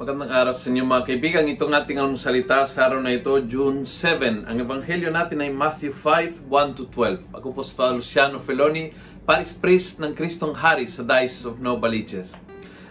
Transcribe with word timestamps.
magandang 0.00 0.32
araw 0.32 0.56
sa 0.56 0.72
inyo 0.72 0.80
mga 0.80 1.12
kaibigan. 1.12 1.44
Itong 1.44 1.76
ating 1.76 2.00
salita 2.16 2.64
sa 2.64 2.88
araw 2.88 3.04
na 3.04 3.12
ito, 3.12 3.36
June 3.44 3.84
7. 3.84 4.48
Ang 4.48 4.64
ebanghelyo 4.64 5.12
natin 5.12 5.44
ay 5.44 5.52
Matthew 5.52 5.92
5, 5.92 6.48
1-12. 6.48 7.28
Ako 7.36 7.52
po 7.52 7.60
si 7.60 7.76
Father 7.76 8.00
Luciano 8.00 8.40
Feloni, 8.40 8.96
Paris 9.28 9.52
Priest 9.52 10.00
ng 10.00 10.16
Kristong 10.16 10.56
Hari 10.56 10.88
sa 10.88 11.04
Diocese 11.04 11.44
of 11.44 11.60
Novaliches. 11.60 12.32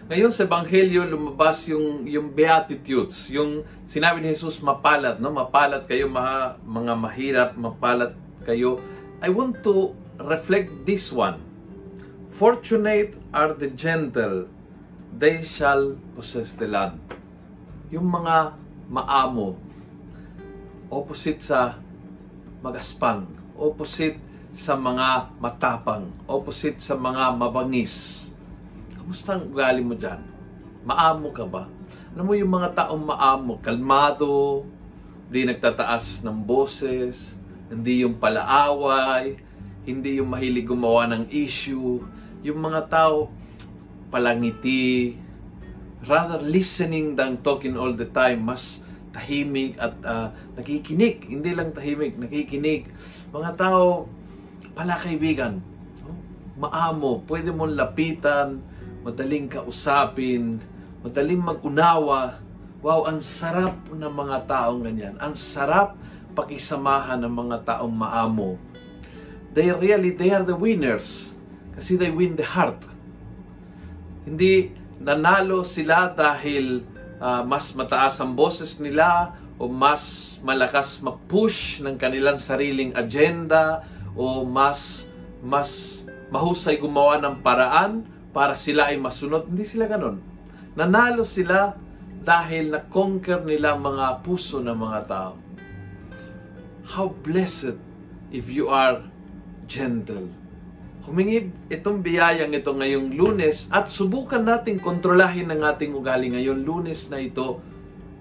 Ngayon 0.06 0.30
sa 0.30 0.46
ebanghelyo, 0.46 1.02
lumabas 1.10 1.66
yung, 1.66 2.06
yung 2.06 2.30
Beatitudes, 2.30 3.26
yung 3.34 3.66
sinabi 3.89 4.21
ni 4.21 4.38
Jesus, 4.38 4.62
mapalat, 4.62 5.18
no? 5.18 5.34
mapalat 5.34 5.89
kayo 5.89 6.05
mga, 6.14 6.62
mga 6.62 6.94
mahirap, 6.94 7.50
mapalat 7.57 8.14
kayo. 8.46 8.86
I 9.26 9.34
want 9.34 9.66
to 9.66 9.98
reflect 10.21 10.86
this 10.86 11.10
one. 11.10 11.42
Fortunate 12.37 13.18
are 13.34 13.57
the 13.57 13.73
gentle, 13.73 14.46
they 15.16 15.42
shall 15.42 15.98
possess 16.14 16.54
the 16.60 16.68
land. 16.70 17.00
Yung 17.90 18.06
mga 18.06 18.54
maamo, 18.90 19.58
opposite 20.90 21.42
sa 21.42 21.78
magaspang, 22.62 23.26
opposite 23.58 24.18
sa 24.58 24.74
mga 24.74 25.38
matapang, 25.38 26.10
opposite 26.26 26.82
sa 26.82 26.98
mga 26.98 27.34
mabangis. 27.38 28.28
Kamusta 28.98 29.38
ang 29.38 29.50
ugali 29.50 29.82
mo 29.86 29.94
dyan? 29.94 30.22
Maamo 30.86 31.30
ka 31.34 31.46
ba? 31.46 31.70
Alam 32.14 32.26
mo 32.26 32.34
yung 32.34 32.52
mga 32.52 32.70
taong 32.73 33.04
maamo, 33.06 33.62
kalmado, 33.62 34.66
hindi 35.30 35.46
nagtataas 35.46 36.26
ng 36.26 36.42
boses, 36.42 37.38
hindi 37.70 38.02
yung 38.02 38.18
palaaway, 38.18 39.38
hindi 39.86 40.18
yung 40.18 40.34
mahilig 40.34 40.66
gumawa 40.66 41.06
ng 41.14 41.30
issue, 41.30 42.02
yung 42.42 42.60
mga 42.60 42.90
tao 42.90 43.30
palangiti, 44.10 45.16
rather 46.06 46.42
listening 46.42 47.16
than 47.16 47.42
talking 47.46 47.78
all 47.78 47.94
the 47.94 48.10
time, 48.12 48.46
mas 48.46 48.82
tahimik 49.14 49.78
at 49.82 49.96
uh, 50.06 50.30
nakikinig. 50.58 51.26
Hindi 51.26 51.54
lang 51.54 51.74
tahimik, 51.74 52.18
nakikinig. 52.18 52.90
Mga 53.34 53.52
tao, 53.58 54.06
pala 54.78 54.98
kaibigan, 55.02 55.62
maamo, 56.60 57.26
pwede 57.26 57.50
mong 57.54 57.74
lapitan, 57.74 58.62
madaling 59.02 59.50
kausapin, 59.50 60.62
madaling 61.02 61.42
mag-unawa. 61.42 62.38
Wow, 62.80 63.12
ang 63.12 63.20
sarap 63.20 63.76
ng 63.92 64.14
mga 64.14 64.48
taong 64.48 64.88
ganyan. 64.88 65.16
Ang 65.20 65.36
sarap 65.36 66.00
pakisamahan 66.32 67.20
ng 67.28 67.34
mga 67.34 67.58
taong 67.68 67.92
maamo. 67.92 68.56
They 69.52 69.73
really, 69.73 70.16
they 70.16 70.32
are 70.32 70.46
the 70.46 70.56
winners. 70.56 71.34
Kasi 71.76 72.00
they 72.00 72.12
win 72.12 72.40
the 72.40 72.46
heart 72.46 72.80
hindi 74.28 74.73
nanalo 75.00 75.64
sila 75.64 76.12
dahil 76.12 76.84
uh, 77.20 77.44
mas 77.48 77.72
mataas 77.72 78.20
ang 78.20 78.36
boses 78.36 78.80
nila 78.80 79.36
o 79.59 79.67
mas 79.67 80.38
malakas 80.44 81.03
mag-push 81.03 81.84
ng 81.84 82.00
kanilang 82.00 82.39
sariling 82.39 82.95
agenda 82.95 83.84
o 84.16 84.44
mas 84.48 85.08
mas 85.39 86.03
mahusay 86.31 86.80
gumawa 86.80 87.20
ng 87.20 87.39
paraan 87.39 88.03
para 88.36 88.56
sila 88.56 88.92
ay 88.92 89.00
masunod. 89.00 89.48
Hindi 89.50 89.66
sila 89.66 89.88
ganon. 89.88 90.20
Nanalo 90.76 91.23
sila 91.23 91.76
dahil 92.23 92.76
na-conquer 92.76 93.42
nila 93.44 93.80
mga 93.80 94.22
puso 94.22 94.59
ng 94.59 94.76
mga 94.76 95.00
tao. 95.08 95.33
How 96.89 97.11
blessed 97.23 97.80
if 98.30 98.52
you 98.52 98.70
are 98.70 99.02
gentle 99.70 100.28
Humingi 101.10 101.50
itong 101.74 102.06
biyayang 102.06 102.54
ito 102.54 102.70
ngayong 102.70 103.18
lunes 103.18 103.66
at 103.74 103.90
subukan 103.90 104.46
natin 104.46 104.78
kontrolahin 104.78 105.50
ang 105.50 105.66
ating 105.66 105.98
ugali 105.98 106.30
ngayong 106.30 106.61
lunes 106.61 107.10
na 107.10 107.17
ito 107.17 107.66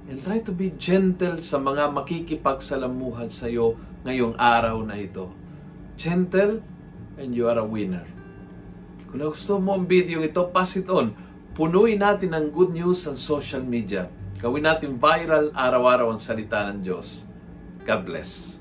and 0.09 0.25
try 0.25 0.41
to 0.41 0.57
be 0.57 0.73
gentle 0.81 1.37
sa 1.45 1.61
mga 1.61 1.93
makikipagsalamuhan 1.93 3.29
sa 3.29 3.45
iyo 3.45 3.77
ngayong 4.09 4.41
araw 4.41 4.81
na 4.81 4.97
ito. 4.97 5.29
Gentle 6.01 6.65
and 7.21 7.37
you 7.37 7.45
are 7.45 7.61
a 7.61 7.69
winner. 7.69 8.09
Kung 9.12 9.21
gusto 9.21 9.61
mo 9.61 9.77
ang 9.77 9.85
video 9.85 10.25
ito, 10.25 10.49
pass 10.49 10.81
it 10.81 10.89
on. 10.89 11.12
Punuin 11.53 12.01
natin 12.01 12.33
ang 12.33 12.49
good 12.49 12.73
news 12.73 13.05
sa 13.05 13.12
social 13.21 13.61
media. 13.61 14.09
Gawin 14.41 14.65
natin 14.65 14.97
viral 14.97 15.53
araw-araw 15.53 16.17
ang 16.17 16.21
salita 16.25 16.65
ng 16.73 16.81
Diyos. 16.81 17.21
God 17.85 18.01
bless. 18.09 18.58